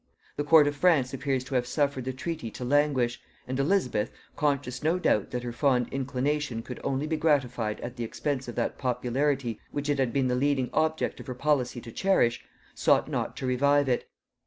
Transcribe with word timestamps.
The 0.35 0.43
court 0.43 0.65
of 0.65 0.75
France 0.75 1.13
appears 1.13 1.43
to 1.43 1.53
have 1.53 1.67
suffered 1.67 2.05
the 2.05 2.11
treaty 2.11 2.49
to 2.49 2.65
languish, 2.65 3.21
and 3.47 3.59
Elizabeth, 3.59 4.11
conscious 4.35 4.81
no 4.81 4.97
doubt 4.97 5.29
that 5.29 5.43
her 5.43 5.51
fond 5.51 5.89
inclination 5.91 6.63
could 6.63 6.79
only 6.83 7.05
be 7.05 7.17
gratified 7.17 7.79
at 7.81 7.97
the 7.97 8.03
expense 8.03 8.47
of 8.47 8.55
that 8.55 8.79
popularity 8.79 9.59
which 9.69 9.89
it 9.89 9.99
had 9.99 10.11
been 10.11 10.27
the 10.27 10.33
leading 10.33 10.71
object 10.73 11.19
of 11.19 11.27
her 11.27 11.35
policy 11.35 11.79
to 11.81 11.91
cherish, 11.91 12.43
sought 12.73 13.11
not 13.11 13.37
to 13.37 13.45
revive 13.45 13.87
it. 13.87 14.09